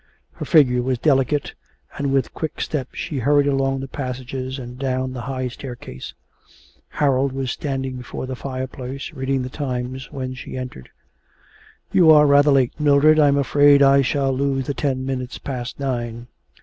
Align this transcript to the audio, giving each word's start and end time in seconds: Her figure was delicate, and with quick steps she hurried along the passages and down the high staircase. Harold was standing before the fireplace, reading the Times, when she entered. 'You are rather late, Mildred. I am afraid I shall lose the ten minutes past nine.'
Her 0.31 0.45
figure 0.45 0.81
was 0.81 0.97
delicate, 0.97 1.53
and 1.95 2.11
with 2.11 2.33
quick 2.33 2.59
steps 2.59 2.97
she 2.97 3.19
hurried 3.19 3.45
along 3.45 3.81
the 3.81 3.87
passages 3.87 4.57
and 4.57 4.79
down 4.79 5.13
the 5.13 5.21
high 5.29 5.47
staircase. 5.47 6.15
Harold 6.89 7.33
was 7.33 7.51
standing 7.51 7.97
before 7.97 8.25
the 8.25 8.35
fireplace, 8.35 9.13
reading 9.13 9.43
the 9.43 9.49
Times, 9.49 10.11
when 10.11 10.33
she 10.33 10.57
entered. 10.57 10.89
'You 11.91 12.09
are 12.09 12.25
rather 12.25 12.49
late, 12.49 12.73
Mildred. 12.79 13.19
I 13.19 13.27
am 13.27 13.37
afraid 13.37 13.83
I 13.83 14.01
shall 14.01 14.31
lose 14.33 14.65
the 14.65 14.73
ten 14.73 15.05
minutes 15.05 15.37
past 15.37 15.79
nine.' 15.79 16.25